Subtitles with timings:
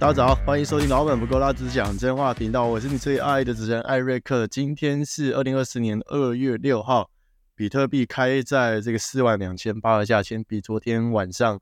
[0.00, 4.46] 大家早，欢迎收听老板不够拉只讲真话频道，我是你最爱的主持人艾瑞克。
[4.46, 7.10] 今天是二零二四年二月六号，
[7.56, 11.60] 比特币开在这个四万两千八的价钱，比昨天晚上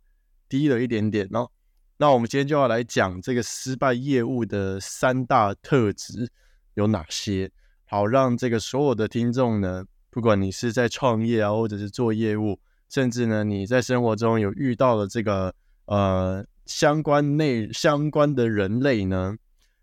[0.50, 1.48] 低了一点点哦。
[1.96, 6.30] 那我们今天就要来讲这个失败业务的三大特质
[6.74, 7.50] 有哪些，
[7.86, 12.60] 好让这个所有的听众呢，不管你是在创业啊，或者是做业务，
[12.90, 15.54] 甚至呢你在生活中有遇到了这个
[15.86, 16.44] 呃。
[16.66, 19.36] 相关内相关的人类呢，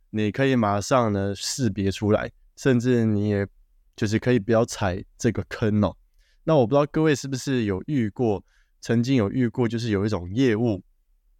[0.09, 3.47] 你可以马上呢识别出来，甚至你也
[3.95, 5.95] 就是可以不要踩这个坑哦。
[6.43, 8.43] 那我不知道各位是不是有遇过，
[8.81, 10.83] 曾经有遇过，就是有一种业务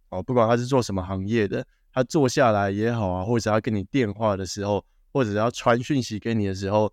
[0.08, 6.90] 哦，不管他是做什么行业的，他坐下来也好啊，或者要跟你电话的时候，或者要传讯息给你的时候，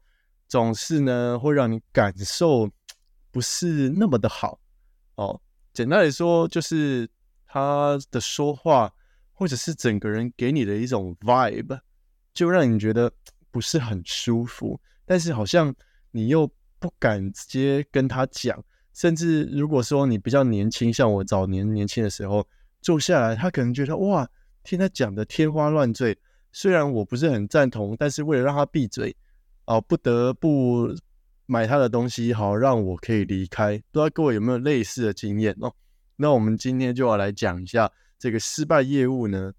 [0.49, 2.69] 总是呢会让你感受
[3.31, 4.59] 不是那么的好
[5.15, 5.39] 哦。
[5.73, 7.09] 简单来说就是。
[7.53, 8.93] 他的说话，
[9.33, 11.81] 或者是整个人给你的一种 vibe，
[12.33, 13.11] 就让你觉得
[13.51, 14.79] 不是很舒服。
[15.05, 15.75] 但是好像
[16.11, 16.49] 你又
[16.79, 22.47] 不敢直接跟他讲，甚至如果说你比较年轻，像我早年年轻的时候
[22.81, 24.25] 坐下来，他可能觉得哇，
[24.63, 26.17] 听他讲的天花乱坠。
[26.53, 29.13] 虽然我不是很赞同，但是为了让他闭嘴，
[29.65, 30.95] 哦，不得不
[31.47, 33.77] 买他的东西，好让我可以离开。
[33.91, 35.73] 不知道各位有没有类似的经验哦？
[36.21, 39.53] 那我们今天就要来讲一下这个失败业务呢，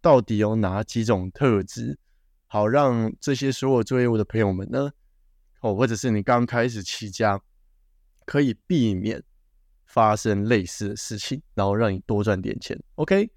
[0.00, 1.98] 到底有哪几种特质，
[2.46, 4.92] 好让这些所有做业务的朋友们呢，
[5.58, 7.40] 哦，或者是你刚开始起家，
[8.24, 9.24] 可以避免
[9.86, 12.80] 发生类似的事情，然后让你多赚点钱。
[12.94, 13.28] OK，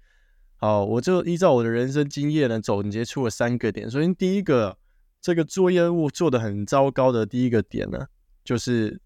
[0.54, 3.90] 好，我就依照我的人生经验呢，总结出了三个点。
[3.90, 4.78] 首先，第一个，
[5.20, 8.06] 这个做业务做的很糟糕的第一个点呢，
[8.44, 9.00] 就是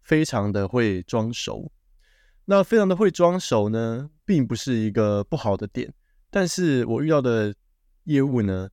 [0.00, 1.70] 非常的会装熟。
[2.50, 5.92] 那非常的会装熟呢，并不是一个不好的点，
[6.30, 7.54] 但是我遇到的
[8.04, 8.70] 业务呢，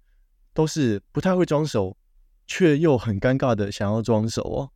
[0.54, 1.98] 都是不太会装熟，
[2.48, 4.72] 却又很尴尬的想要装熟哦。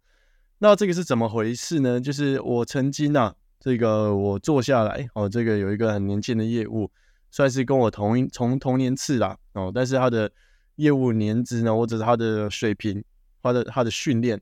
[0.58, 2.02] 那这个是怎么回事呢？
[2.02, 6.92] 就是我曾经啊，这个我坐下来哦，这个有一个很年轻的业务，
[7.32, 10.30] 算是跟我同一从同年次啦哦，但是他的
[10.76, 13.02] 业务年资呢，或者是他的水平，
[13.42, 14.42] 他的他的训练，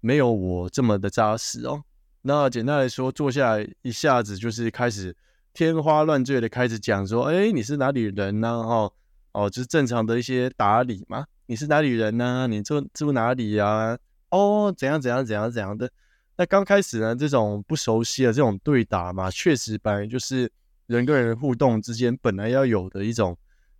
[0.00, 1.84] 没有我这么的扎实哦。
[2.28, 5.16] 那简单来说，坐下来一下子就是开始
[5.54, 8.50] 天花乱坠的开始讲说，哎，你是哪里人呢？
[8.50, 8.92] 哦
[9.32, 11.24] 哦，就是正常的一些打理嘛。
[11.46, 12.46] 你是哪里人呢？
[12.46, 13.96] 你住住哪里呀？
[14.28, 15.90] 哦，怎样怎样怎样怎样的。
[16.36, 20.52] 那刚开始呢，这种不熟悉的这种对答嘛，确实本来就是
[20.86, 23.34] 人跟人互动之间本来要有的一种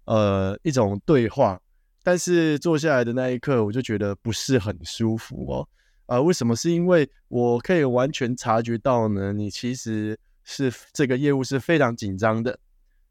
[0.07, 1.61] 呃一种对话。
[2.03, 5.69] 但是坐下来的那一刻，我就觉得不是很舒服哦。
[6.09, 6.57] 啊，为什么？
[6.57, 12.59] 是因为我可以完全察觉到呢，你其实是这个业务是非常紧张的，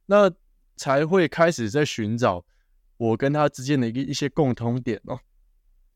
[0.08, 0.32] 那
[0.76, 2.44] 才会开始在寻找
[2.98, 5.20] 我跟他之间的一个一些共通点哦。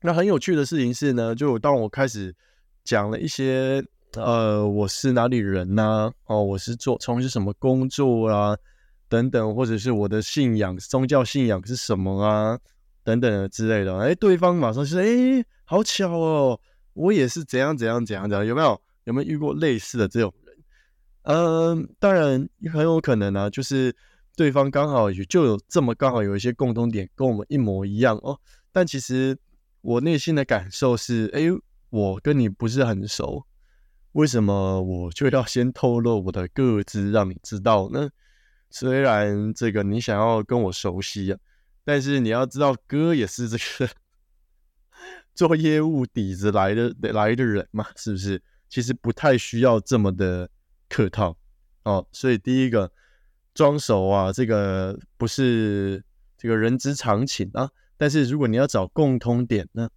[0.02, 2.32] 那很有趣的事情是呢，就当我开始
[2.84, 3.82] 讲了一些，
[4.14, 6.12] 呃，我是哪里人呐？
[6.26, 8.56] 哦，我是做从事什么工作啊？
[9.08, 12.56] 等等，或者是我的信仰、宗教信仰是什么啊？
[13.02, 13.98] 等等之类的。
[13.98, 16.60] 哎，对方马上就说：“哎，好巧哦。”
[16.94, 20.56] 我也是怎样怎样怎样怎样，有没有有没有遇过类似的这种人？
[21.22, 23.94] 嗯，当然很有可能啊，就是
[24.36, 28.38] 对方刚好也就有这么刚好有一些共同点跟我们一模一样哦。
[28.72, 29.38] 但其实
[29.80, 31.42] 我内心的感受是，哎，
[31.90, 33.46] 我跟你不是很熟，
[34.12, 38.10] 为什么我就要先透露我的个资让你知道呢？
[38.70, 41.38] 虽然这个你想要跟我熟悉啊，
[41.84, 43.92] 但是你要知道，哥也是这个。
[45.34, 48.42] 做业务底子来的来的人嘛，是不是？
[48.68, 50.48] 其实不太需要这么的
[50.88, 51.36] 客套
[51.84, 52.06] 哦。
[52.12, 52.90] 所以第一个
[53.54, 56.02] 装熟啊，这个不是
[56.36, 57.70] 这个人之常情啊。
[57.96, 59.88] 但是如果你要找共通点呢，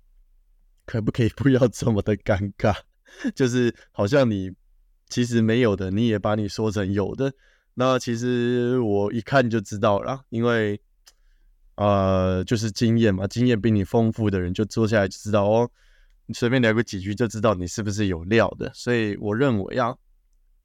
[0.85, 2.75] 可不可以不要这么的尴尬？
[3.35, 4.51] 就是好像你
[5.09, 7.33] 其实没有的，你也把你说成有的。
[7.75, 10.81] 那其实我一看就知道了，因为。
[11.75, 15.69] 呃，就是经验嘛，经验比你丰富的人就坐下来就知道哦。
[16.25, 18.71] 你随便聊个几句就知道你是不是有料的。
[18.73, 19.95] 所以我认为啊，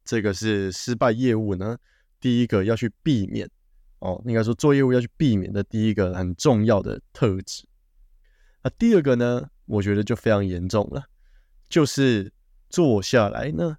[0.05, 1.77] 这个是失败业务呢，
[2.21, 3.51] 第一个要去避免
[3.99, 7.67] 哦，应该说做业务要去避免的第一个很重要的特质。
[8.62, 11.05] 那第二个呢，我觉得就非常严重了，
[11.69, 12.33] 就是
[12.69, 13.77] 坐下来呢，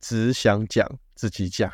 [0.00, 1.70] 只想讲自己讲，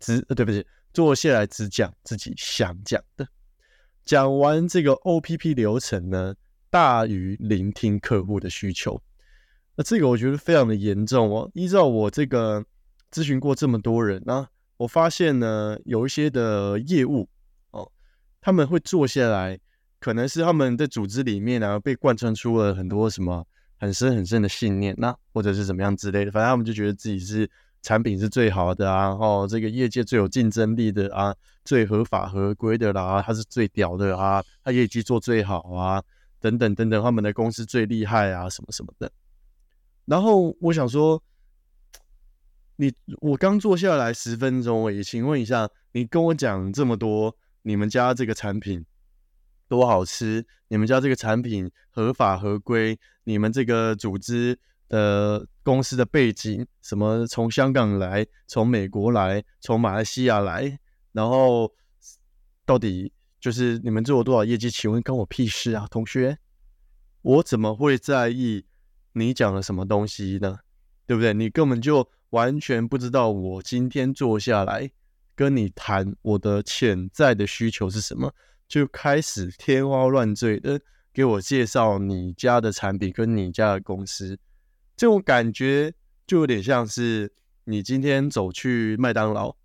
[0.00, 3.28] 只对不起，坐下来只讲自己想讲的。
[4.06, 6.36] 讲完这个 OPP 流程呢，
[6.70, 9.02] 大于聆听客户的需求。
[9.74, 11.50] 那这个我觉得非常的严重哦。
[11.54, 12.64] 依照我这个
[13.10, 17.28] 咨询过这么多人啊，我发现呢，有一些的业务
[17.72, 17.90] 哦，
[18.40, 19.58] 他们会坐下来，
[19.98, 23.44] 可能是他们的组织里面呢被贯穿出了很多什么
[23.76, 27.50] 很深很深的信念，那或者是怎么样之类的，反正他们就觉得自己是
[27.82, 31.34] 产品是最好的啊，哦，这个业界最有竞争力的啊，
[31.66, 36.02] 最合法合规的啦，他是最屌的啊，他业绩做最好啊，
[36.40, 39.12] 等等等等，他们的公司最厉害啊，什么什么的。
[40.06, 41.22] 然后我想说。
[42.78, 42.92] 你
[43.22, 48.84] 我刚坐下来十分钟而已，请问一下，你跟我讲这么多，你们家这个产品
[49.66, 50.44] 多好吃？
[50.68, 52.98] 你们家这个产品合法合规？
[53.24, 54.58] 你们这个组织
[54.90, 60.78] 的公司的背景，什么从香港来，从美国来，从马来西亚来，
[61.16, 61.72] 然后
[62.64, 63.10] 到底
[63.40, 64.70] 就是你们做了多少业绩？
[64.70, 66.38] 请问关我屁事啊，同学？
[67.22, 68.66] 我怎么会在意
[69.14, 70.58] 你讲了什么东西呢？
[71.06, 71.32] 对不对？
[71.32, 72.08] 你根本就。
[72.30, 74.90] 完全不知道我今天坐下来
[75.36, 78.34] 跟你谈我的潜在的需求是什么，
[78.68, 80.78] 就开始天花乱坠的
[81.14, 84.36] 给我介绍你家的产品跟你家的公司，
[84.96, 85.94] 这种感觉
[86.26, 87.32] 就有点像是
[87.64, 89.56] 你今天走去麦当劳，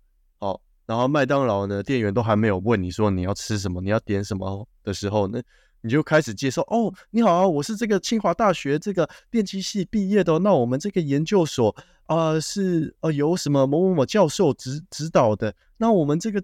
[0.86, 5.40] 然后麦当劳呢店员都还没有问你说你要吃什么，你要点什么的时候呢？
[5.84, 11.74] 你就开始接受哦，你好啊，我是这个清华大学这个电机系毕业的，那我们这个研究所
[12.06, 16.40] 啊是呃由什么某某某教授指指导的，那我们这个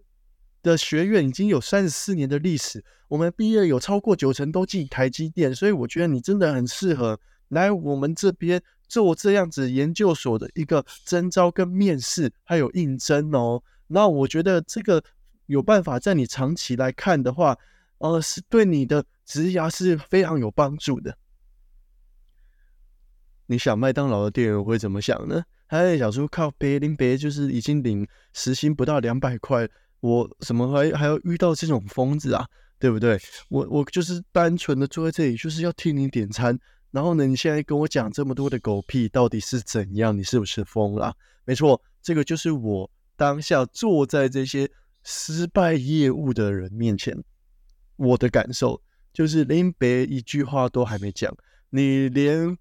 [0.60, 7.20] 的学院已经有三十四年的历史，我们毕业有超过九成都进台积电，所以我觉得你真的很适合
[7.50, 15.02] 来我们这边做这样子研究所的一个征招跟面试还有应征哦，那我觉得这个
[15.46, 17.58] 有办法在你长期来看的话，
[17.98, 19.04] 呃是对你的。
[19.28, 21.14] 植牙是非常有帮助的。
[23.44, 25.44] 你想麦当劳的店员会怎么想呢？
[25.68, 29.68] 他在想说：“靠，别林别就是已经领时薪不到两百块，
[30.00, 32.46] 我怎么还还要遇到这种疯子啊？
[32.78, 33.20] 对不对？
[33.50, 36.58] 我我就是单纯的坐在这里，就是要听你点餐。
[36.90, 40.16] 然后呢，你现在跟我讲这么多的狗屁，到底是怎样？
[40.16, 41.14] 你是不是疯了？
[41.44, 44.70] 没错，这个就是我当下坐在这些
[45.02, 47.22] 失败业务的人面前，
[47.96, 48.80] 我的感受。”
[49.10, 51.34] 就是连别一句话都还没讲，
[51.70, 52.56] 你连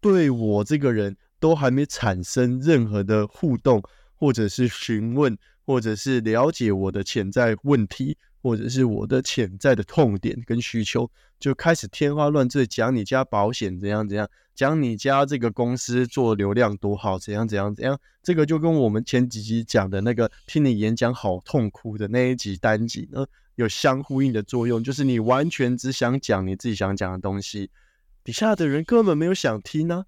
[0.00, 3.82] 对我这个人都还没产生任何的互动，
[4.14, 17.98] 或者是询问，或者是了解我的潜在问题，或者是我的潜在的痛点跟需求，就开始天花乱坠讲你家保险怎样怎样，讲你家这个公司做流量多好，怎样怎样怎样。
[18.22, 23.26] 这个就跟我们前几集讲的那个听你演讲好痛苦的那一集单集呢。
[23.56, 27.68] 有相呼应的作用，就是你完全只想讲你自己想讲的东西，
[28.24, 30.06] 底下的人根本没有想听呢。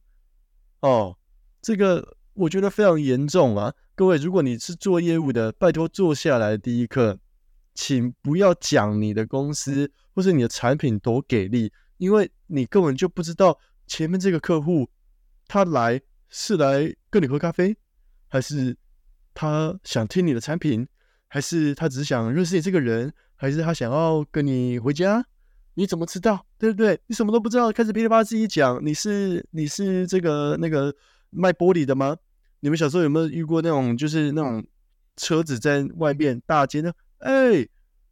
[0.81, 1.19] 哦，
[1.61, 3.75] 这个我觉得非常严重啊！
[3.95, 7.19] 各位，如果你是做业务的，拜托坐下来第一课，
[7.75, 14.89] 请不要讲你的公司或是你的产品多给力，因为你根本就不知道前面这个客户
[15.47, 17.77] 他来是来跟你喝咖啡，
[18.29, 18.77] 还是
[19.35, 20.87] 他想听你的产品，
[21.29, 23.13] 还是他只想认识你这个人。
[23.35, 25.27] 还是他想要跟你回家？
[25.75, 26.47] 你怎么知道？
[26.59, 26.97] 对不对？
[27.09, 28.79] 你什么都不知道，开始噼里啪啦自己讲。
[28.87, 30.95] 你是你是这个那个
[31.31, 32.17] 卖玻璃的吗？
[32.61, 34.65] 你们小时候有没有遇过那种就是那种
[35.17, 36.93] 车子在外面大街呢？
[37.23, 37.67] 哎，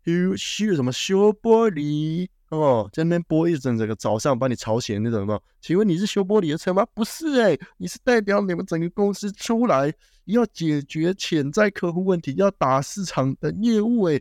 [0.05, 5.38] 修修什么修玻璃哦，在那边播一整整个早上把你吵醒那种吗？
[5.61, 6.87] 请问你是修玻璃的车吗？
[6.95, 9.93] 不是哎，你是代表你们整个公司出来
[10.26, 14.21] 要解决潜在客户问题，要打市场的业务哎。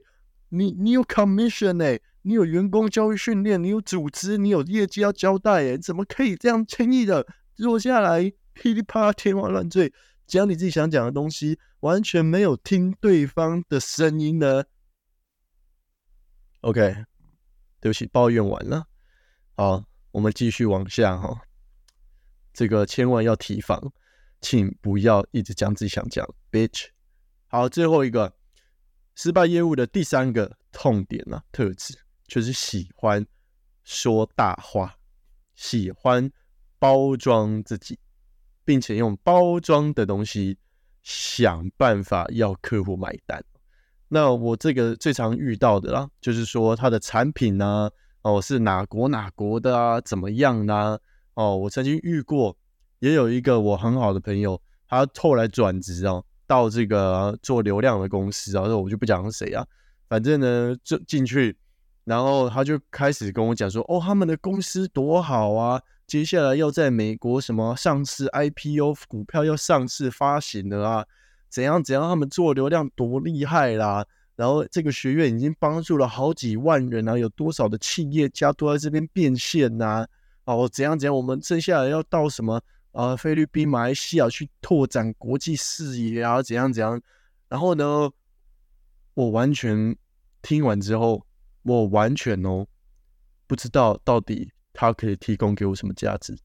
[0.51, 7.23] 你你有 commission 哎，你有员工教育训练，你有组织，你有业绩要交代哎，怎么可以这样轻易的
[7.55, 9.93] 坐下来噼里啪啦天花乱坠
[10.25, 14.63] 讲你自己想讲的东西，完全没有听对方的声音呢
[16.61, 17.05] ？OK，
[17.79, 18.85] 对不起，抱怨完了，
[19.55, 21.41] 好，我们继续往下哈。
[22.53, 23.91] 这个千万要提防，
[24.41, 26.87] 请不要一直讲自己想讲，bitch。
[27.47, 28.33] 好，最后一个。
[29.15, 31.93] 失败业务的第三个痛点呢，特质
[32.25, 33.25] 就是喜欢
[33.83, 34.95] 说大话，
[35.55, 36.31] 喜欢
[36.77, 37.99] 包装自己，
[38.63, 40.57] 并且用包装的东西
[41.03, 43.43] 想办法要客户买单。
[44.09, 47.89] 那我这个最常遇到的啦，就是说他的产品呢，
[48.21, 50.99] 哦是哪国哪国的啊，怎么样呢？
[51.35, 52.57] 哦，我曾经遇过，
[52.99, 56.25] 也有一个我很好的朋友，他后来转职哦。
[56.47, 59.63] 到这个做流量的公司啊，那我就不讲是谁啊，
[60.07, 61.55] 反正呢就进去，
[62.05, 71.05] 然后他就开始跟我讲说，哦，他们的公司多好啊，接下来要在美国什么上市 IPO 股票要上市发行的啊，
[71.49, 80.05] 怎样怎样，他们做流量多厉害啦，然后这个学院已经帮助了好几万人啊，有多少的企业家都在这边变现呐？
[80.45, 81.15] 哦，怎样怎样？
[81.15, 83.15] 我们剩下来要到什么啊？
[83.15, 86.41] 菲律宾、马来西亚去拓展国际视野啊？
[86.41, 86.99] 怎样怎样？
[87.47, 88.09] 然后呢，
[89.13, 89.95] 我完全
[90.41, 91.25] 听完之后，
[91.63, 92.65] 我完全哦
[93.45, 96.37] 不知道到底他可以提供给我什么价值。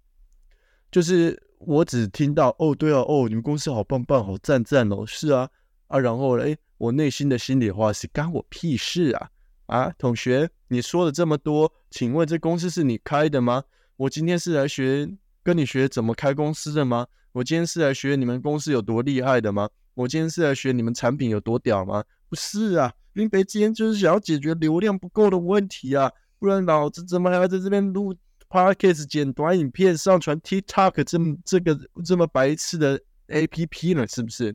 [0.91, 5.49] 就是我只听到哦，对啊，哦，你们公司好棒棒，好赞赞哦，是啊
[5.89, 6.59] 啊，然后嘞。
[6.77, 9.31] 我内心的心里话是干我屁事啊！
[9.67, 13.63] 啊，同学，你说了这么多，请问这公司是你开的吗？
[13.97, 15.09] 我今天是来学
[15.43, 17.07] 跟你学怎么开公司的吗？
[17.31, 19.71] 我今天是来学你们公司有多厉害的吗？
[19.95, 22.05] 我今天是来学你们产品有多屌吗？
[22.29, 26.11] 不是啊，林北今天就是想要解决流量不够的问题啊！
[26.41, 28.13] 不然老子怎么还要在这边录
[28.55, 34.07] podcast 剪短影片上传 TikTok 这么这个这么白痴的 APP 呢？
[34.07, 34.55] 是不是？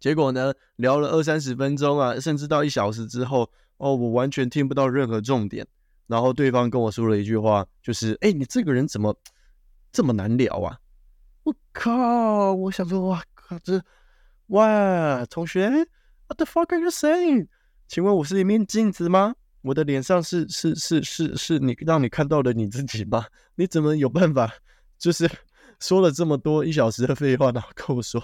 [0.00, 5.66] 结果呢，聊了二三十分钟啊，甚至到一小时之后，哦，我完全听不到任何重点。
[6.06, 9.14] 然后对方跟我说了一句话，就是：“哎，你这个人怎么
[9.92, 10.78] 这么难聊啊？”
[11.44, 12.54] 我靠！
[12.54, 13.82] 我想说，哇靠，这
[14.46, 17.48] 哇，同学，What the fuck are you saying？
[17.86, 19.34] 请问我是一面镜子吗？
[19.62, 23.24] 我的脸上是是是是是你让你看到的你自己吗？
[23.54, 24.52] 你怎么有办法，
[24.98, 25.30] 就是
[25.80, 28.22] 说了这么多一小时的废话，然后跟我说？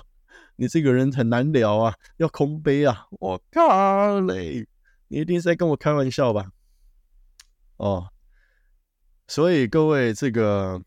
[0.60, 3.06] 你这个人很难聊啊，要空杯啊！
[3.20, 4.66] 我靠嘞，
[5.06, 6.50] 你一定是在跟我开玩笑吧？
[7.76, 8.08] 哦，
[9.28, 10.82] 所以各位，这个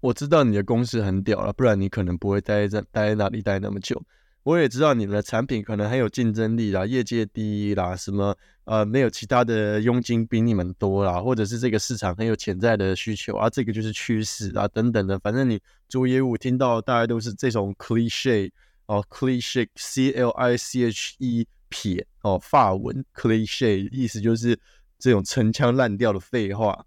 [0.00, 4.02] 我知道你的公司很屌了，不然你可能不会待在待在那里待那么久。
[4.42, 15.18] 我也知道你们的产品可能很有竞争力啦，业界第一啦，什么呃没有其他的佣金比你们多啦，或者是这个市场很有潜在的需求啊，这个就是趋势啊等等的。
[15.18, 18.50] 反正你做业务听到大概都是这种 cliche
[18.86, 24.58] 哦，cliche c l i c h e 撇哦，法文 cliche 意思就是
[24.98, 26.86] 这种陈腔滥调的废话。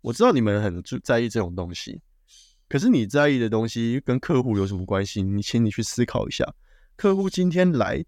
[0.00, 2.00] 我知道你们很注在意这种东西。
[2.68, 5.22] 可是你在意的东西跟客户有什么关系？
[5.22, 6.54] 你请你去思考一下。
[6.96, 8.04] 客户今天来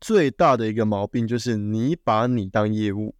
[0.00, 3.14] 最大的一个毛病就是你把你当业务，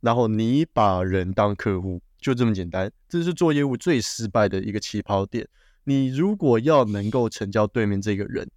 [0.00, 2.92] 然后你把人当客户，就这么简单。
[3.08, 5.48] 这是做业务最失败的一个起跑点。
[5.84, 8.48] 你如果要能够成交对面这个人，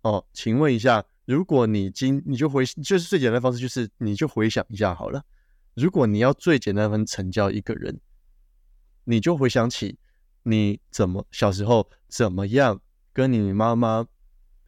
[0.00, 5.22] 哦，请问一下，如果你今你就回就是最简单的方式就是你就回想一下好了。
[5.74, 8.00] 如果你要最简单分成交一个人，
[9.04, 9.98] 你就回想起。
[10.44, 12.80] 你怎么小时候怎么样
[13.12, 14.06] 跟你妈妈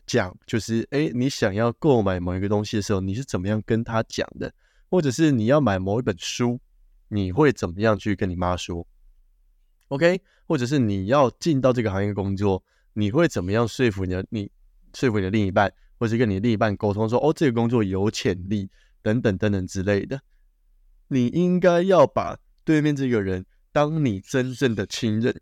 [0.07, 0.37] 讲？
[0.47, 4.53] 就是哎，你想要购买某一个东西的时候，你是怎么样跟他讲的？
[4.89, 6.61] 或者是你要买某一本书，
[7.09, 8.87] 你会怎么样去跟你妈说
[9.89, 10.21] ？OK？
[10.47, 12.63] 或者是你要进到这个行业工作，
[12.93, 14.51] 你会怎么样说服你的你
[14.93, 18.71] 说服你的另一半，或者跟你另一半沟通说哦，这个工作有潜力
[19.03, 20.21] 等等等等之类的？
[21.09, 25.41] 你应该要把对面这个人当你真正的亲人。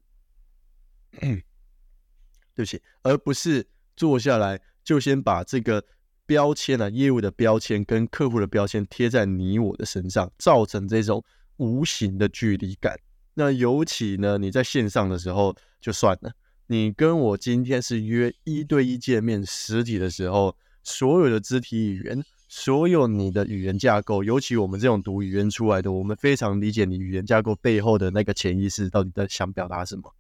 [2.55, 3.67] 对不起，而不是
[3.97, 5.85] 坐下来就先把这个
[6.27, 11.23] 标签啊，业务的标签跟客户的标签贴在你我的身上，造成这种
[11.57, 12.99] 无形的距离感。
[13.35, 16.33] 那尤其呢，你在线上的时候就算了，
[16.67, 30.15] 你跟我今天是约一对一见面，实体的时候，所有的肢体语言，所有你的语言架构，尤其我们这种读语言出来的，我们非常理解你语言架构背后的那个潜意识到底在想表达什么。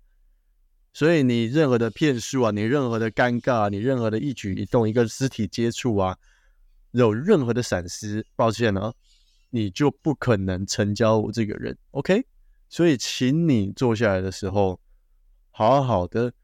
[0.95, 6.19] 所以你任何的骗术啊，你任何的尴尬，你任何的一举一动，一个肢体接触啊，
[6.91, 8.93] 有任何的闪失，抱歉啊，
[9.49, 11.77] 你就不可能成交我这个人。
[11.93, 12.27] OK，
[12.69, 14.79] 所以请你坐下来的时候，
[15.51, 16.35] 好好的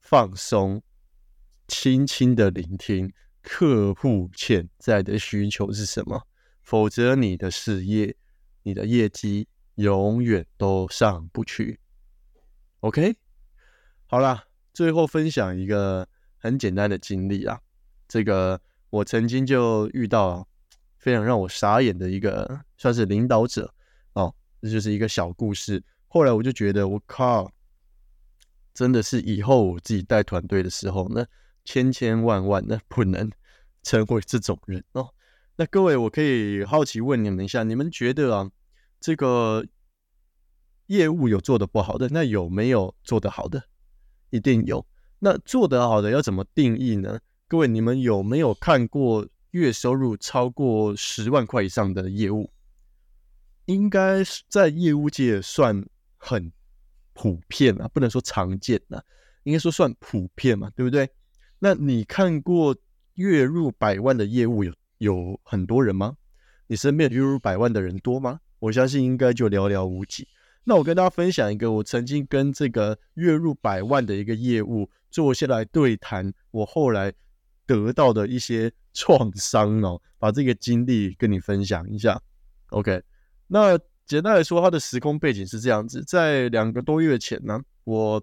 [0.00, 0.82] 放松，
[1.68, 6.26] 轻轻的聆听客户潜在的需求是什么，
[6.62, 8.16] 否则你的事业、
[8.62, 11.78] 你的业绩永远都上不去。
[12.80, 13.21] OK。
[14.12, 17.58] 好啦，最后分享一个很简单的经历啊。
[18.06, 20.46] 这个我曾经就遇到
[20.98, 23.72] 非常让我傻眼的一个，算是领导者
[24.12, 25.82] 哦，这就是一个小故事。
[26.08, 27.50] 后来我就觉得，我靠，
[28.74, 31.26] 真的是以后我自己带团队的时候，那
[31.64, 33.32] 千千万万的不能
[33.82, 35.08] 成为这种人哦。
[35.56, 38.50] 那各位，我可以好奇问你们一下，你们觉得啊，
[39.00, 39.64] 这个
[40.88, 43.64] 业务有做的不好的，那有没有做得好的？
[44.32, 44.84] 一定有，
[45.18, 47.20] 那做得好的要怎么定义呢？
[47.46, 52.50] 各位，你们有没有看过月收入超过十万块以上的业务？
[53.66, 55.84] 应该在业务界算
[56.16, 56.50] 很
[57.12, 59.04] 普遍啊，不能说常见啊，
[59.42, 61.10] 应该说算普遍嘛，对不对？
[61.58, 62.74] 那你看过
[63.14, 66.16] 月入百万的业务有有很多人吗？
[66.66, 68.40] 你身边月入百万的人多吗？
[68.60, 70.26] 我相信应该就寥寥无几。
[70.64, 77.12] 那我跟大家分享一个我曾经跟这个月入百万的一个业务坐下来对谈，我后来
[77.66, 82.20] 得到的一些创伤哦，把这个经历跟你分享一下。
[82.70, 83.02] OK，
[83.48, 83.76] 那
[84.06, 88.22] 简单来说，它的时空背景是这样子：在两个多月前呢，我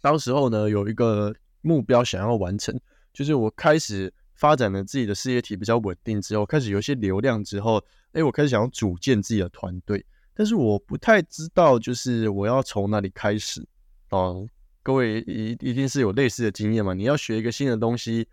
[0.00, 2.78] 当时候呢有一个目标想要完成，
[3.12, 10.04] 就是我开始发展了自己的事业体比较稳定之后，开始有一些流量之后，哎，我开始想要组建自己的团队。
[10.34, 13.66] 但是我不太知道，就是我要从哪里开始
[14.10, 14.46] 哦。
[14.82, 16.94] 各位一一定是有类似的经验嘛？
[16.94, 18.26] 你要学一个新的东西，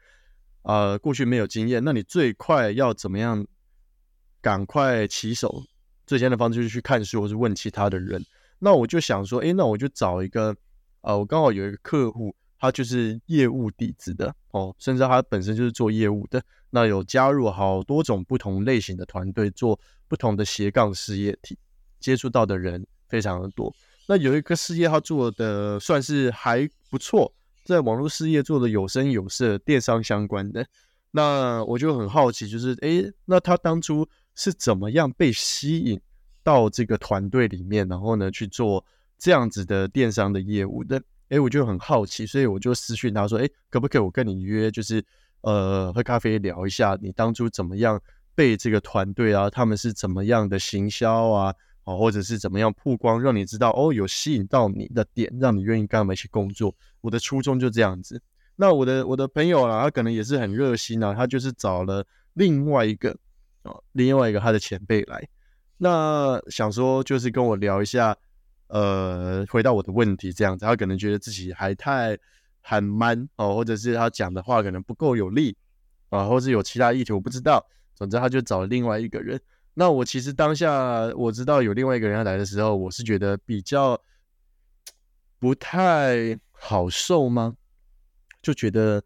[0.64, 3.46] 呃，过去没有经验，那你最快要怎么样？
[4.42, 5.64] 赶快起手，
[6.08, 8.26] 最简单的方式就是去看书，或是问其他的人。
[8.58, 10.56] 那我就想说，哎，那我就找一个，
[11.02, 19.78] 呃，我刚好有一个客户，他就是业务底子的哦，甚至他本身就是做业务的，那有加入好多种不同类型的团队，做
[20.08, 21.58] 不同的斜杠事业体。
[22.00, 23.74] 接触到的人非常的多，
[24.08, 30.66] 那有一个事业他做的算是还不错，在网络事业做的有声有色，电商相关的。
[31.12, 36.00] 那我就很好奇，就是诶，那他当初是怎么样被吸引
[36.44, 38.86] 到这个团队里面，然后呢去做
[39.18, 41.02] 这样子的电商的业务的？
[41.30, 45.04] 诶，我就很好奇，所以我就私讯他说，诶，可不可以我跟你约，就是
[45.42, 48.00] 呃喝咖啡聊一下，你当初怎么样
[48.34, 51.54] 被这个团队啊，他们是怎么样的行销啊？
[51.90, 56.76] 哦，或者是怎么样曝光，让你知道哦，有吸引到你的点，让你愿意跟他们一起工作。
[57.02, 58.22] 我的初衷就这样子。
[58.56, 63.18] 那我的我的朋友啊，他可能也是很热心啊，他就是找了另外一个
[63.64, 65.28] 哦，另外一个他的前辈来，
[65.78, 68.16] 那想说就是跟我聊一下，
[68.68, 70.66] 呃，回到我的问题这样子。
[70.66, 72.16] 他可能觉得自己还太
[72.62, 75.58] 很 man 哦，或者是他讲的话可能不够有力
[76.10, 77.66] 啊，或者有其他意图，我不知道。
[77.96, 79.42] 总之，他就找了另外一个人。
[79.80, 83.98] 那我其实当下我知道有另外一个人要来的时候，我是觉得比较
[85.40, 87.56] 不太好受吗？
[88.42, 89.02] 就觉得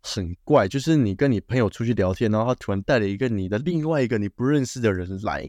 [0.00, 0.66] 很怪。
[0.66, 5.46] 就是你跟你朋友出去聊天，然后他突然带了一个你的另外一个你不认识的人来，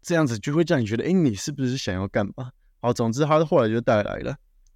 [0.00, 2.50] 这样子就会让你觉得，哎，你是不是想要干嘛？
[2.80, 4.34] 好，总之他后来就带来了，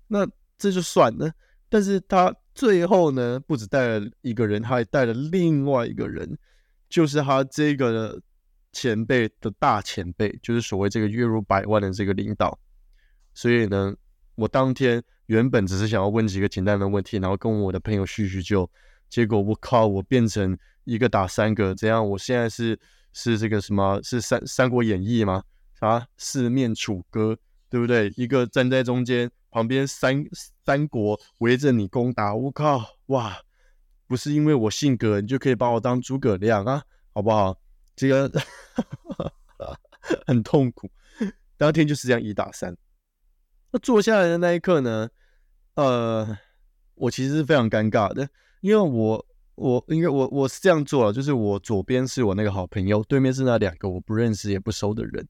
[0.08, 1.32] 那这就算了。
[1.70, 6.36] 但是他最后呢，不止带了一个人，他还带了另外一个人，
[6.90, 8.20] 就是他这个。
[8.72, 12.59] 前辈的大前辈，就是所谓这个月入百万的这个领导，
[13.35, 13.94] 所以呢，
[14.35, 18.70] 我当天原本只是想要问几个简单的问题，然后跟我的朋友叙叙旧，
[19.09, 22.78] 结果我靠，我变成一个打三个，这样我现在是
[23.12, 24.00] 是这个什么？
[24.02, 25.42] 是三三国演义吗？
[25.78, 27.37] 啥四面楚歌，
[27.68, 28.12] 对不对？
[28.16, 30.24] 一个站在中间，旁边三
[30.64, 33.40] 三国围着你攻打，我靠，哇！
[34.06, 36.83] 不是因为我性格，你就可以把我当诸葛亮啊，
[37.14, 37.56] 好不好？
[38.08, 38.42] 这个
[40.26, 40.90] 很痛苦，
[41.56, 42.76] 当天就是这样一打三。
[43.70, 45.08] 那坐下来的那一刻呢？
[45.74, 46.36] 呃，
[46.94, 48.28] 我其实是非常尴尬的，
[48.60, 55.26] 因为我我因为我我是这样做了，就是我左边是我那个好朋友，对面是那两个我不认识也不熟的人，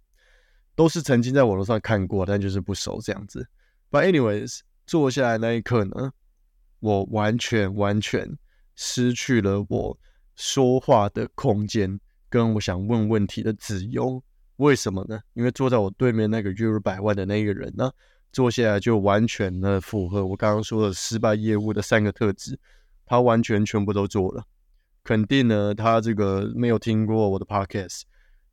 [0.74, 3.46] 都是曾经在网络上看过，但就是不熟这样子。
[3.90, 6.12] But anyways，坐下来那一刻呢，
[6.78, 8.38] 我完全完全
[8.74, 9.98] 失去了我
[10.36, 12.00] 说话的空间。
[12.30, 14.22] 跟我想问问题的自由，
[14.56, 15.20] 为什么呢？
[15.34, 17.90] 因为坐在我对面那个月入百万的那个人呢，
[18.32, 22.58] 坐下来就完全的符合我刚刚说的失败业务的三个特质，
[23.04, 24.44] 他完全全部都做了。
[25.02, 28.02] 肯定呢，他这个没有听过我的 podcast，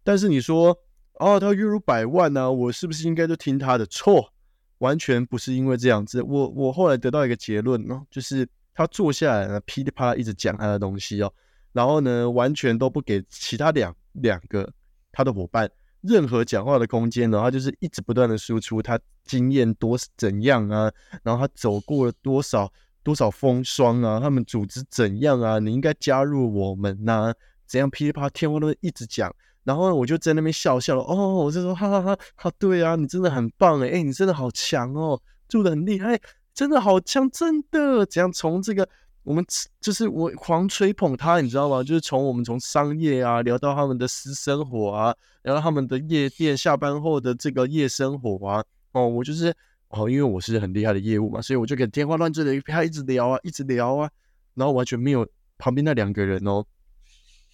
[0.04, 0.76] 但是你说
[1.20, 3.86] 哦，他月入百万呢，我是不是应该就听他的？
[3.86, 4.34] 错，
[4.80, 6.22] 完全不是因为这样子。
[6.24, 11.32] 我我后来得到一个结论呢，就是他坐下来呢，噼里啪啦一直讲他的东西哦。
[11.78, 14.68] 然后呢，完全都不给其他两两个
[15.12, 15.70] 他的伙伴
[16.02, 22.68] 任何讲话的空间，然后就是一直不断的输出他经验多怎样啊，然后他走过了多少
[23.04, 27.32] 多少风霜啊，他们组织怎样啊，你应该加入我们呐，
[27.68, 29.32] 怎样噼里啪啦天花都一直讲，
[29.64, 36.20] 然后我就在那边笑笑了，哦，我就说哈哈哈，好对啊，你真的很棒哎，哎，你真的好强哦，做的很厉害，
[36.56, 38.90] 真的好强，真的，怎样从这个。
[39.28, 39.46] 我们
[39.82, 41.84] 就是我狂吹捧他，你知道吗？
[41.84, 45.14] 就是从我们从商业啊聊到他们的私生活啊，
[45.44, 48.64] 聊到他们的夜店下班后的这个夜生活啊。
[48.94, 49.54] 哦，我就是
[49.90, 54.10] 哦，因为我是很厉害的业务嘛，所以我就给天花乱坠的一他一直聊啊，一直聊啊，
[54.54, 56.66] 然后完全没有旁边那两个人哦，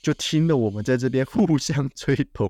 [0.03, 2.47] 就听了我们在这边 互相吹捧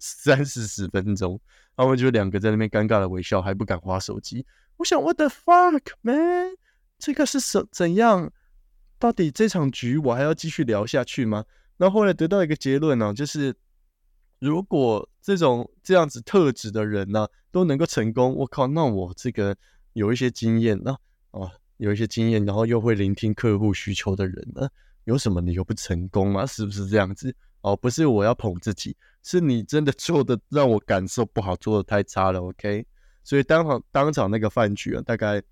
[0.00, 1.38] 三四十分钟，
[1.76, 4.46] 他们就两个在那边尴尬的微笑，还不敢划手机。
[4.78, 6.54] 我想，What the fuck man？
[6.98, 8.32] 这个是什怎样？
[9.04, 11.44] 到底这场局我还要继续聊下去吗？
[11.76, 13.54] 那后来得到一个结论呢，就是
[14.38, 19.54] 如果这种这样子特质的人呢都能够成功，我靠，那我这个
[19.92, 20.92] 有一些经验，那
[21.32, 24.66] 啊有一些经验，然后又会聆听客户需求的人呢，
[25.04, 26.46] 有什么理由不成功吗？
[26.46, 27.36] 是不是这样子？
[27.60, 32.86] 哦，不是我要捧自己，是你真的做的让我感受不好，做的太差了，OK？
[33.22, 35.42] 所以当场当场那个饭局啊，大概。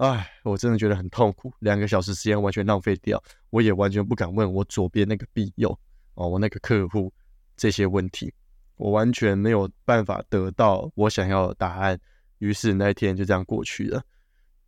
[0.00, 5.78] 唉，我真的觉得很痛苦，两个小时时间完全浪费掉，我也完全不敢问我左边那个 B 友
[6.14, 7.12] 哦，我那个客户
[7.54, 8.32] 这些问题，
[8.76, 12.00] 我完全没有办法得到我想要的答案，
[12.38, 14.02] 于是那一天就这样过去了。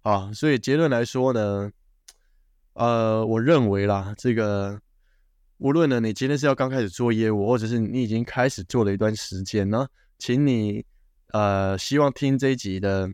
[0.03, 1.73] 啊，所以结论来说呢，
[2.75, 4.79] 呃，我认为啦，这个
[5.57, 10.85] 无论呢你今天是要刚开始做业务，或者是你已经开始做了一段时间呢，请你
[11.29, 13.11] 呃希望听这一集的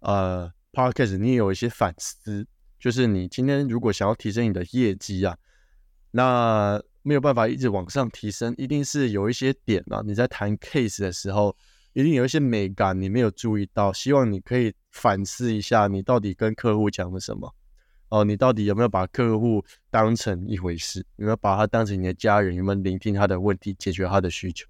[0.00, 0.52] 呃。
[0.74, 2.44] Podcast，你也有一些反思，
[2.80, 5.38] 就是你今天如果想要提升你的业绩啊，
[6.10, 11.56] 那没有办法一直往上提升，一定是有一些点啊，你在谈 case 的时候，
[11.92, 17.54] 一定有一些美感你没有注意到，希望你可以反思一下，你到底跟客户讲了什么
[18.08, 24.66] 哦，你到底有没有把客户当成一回事，有没有把他当成你的家人，有没有聆听他的问题，解决他的需求？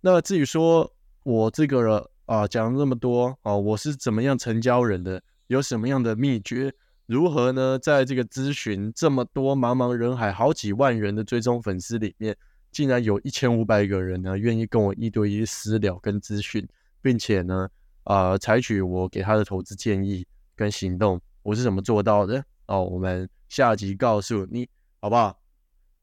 [0.00, 0.94] 那至于说
[1.24, 2.04] 我这个人。
[2.28, 5.22] 啊，讲了这么多啊，我是怎么样成交人的？
[5.46, 6.70] 有什么样的秘诀？
[7.06, 7.78] 如何呢？
[7.78, 12.36] 在这个咨询这么多茫茫人海、好几万人的追踪粉丝里面，
[12.70, 16.68] 竟然有一千五百个人呢，愿意跟我一对一私聊跟咨询，
[17.00, 17.66] 并且呢，
[18.04, 22.44] 啊，采取我给他的投资建议跟行动，我是怎么做到的？
[22.66, 24.68] 哦，我们下集告诉你，
[25.00, 25.40] 好不好？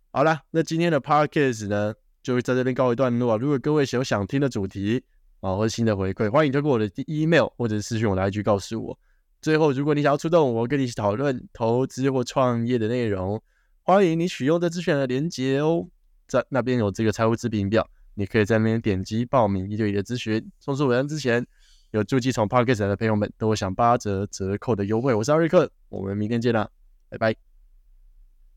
[0.10, 3.38] 好了，那今天的 podcast 呢，就在这边告一段落。
[3.38, 5.04] 如果各位有想听的主题，
[5.41, 9.00] 啊，或者新的回馈，欢迎通过我的 email 或者私信我的 IG 告诉我。
[9.41, 13.39] 最后，如果你想要出动，我跟你一起讨论投资或创业的内容，
[13.84, 15.88] 欢迎你取用这资讯的连接哦，
[16.28, 20.52] 在那边有这个财务资评表，你可以在那边点击报名一对一的咨询。
[20.60, 21.45] 送出文章之前，
[21.91, 25.13] 有注记从 Podcast 的朋友们都会享八折折扣的优惠。
[25.13, 26.67] 我是阿瑞克，我们明天见啦，
[27.10, 27.55] 拜拜。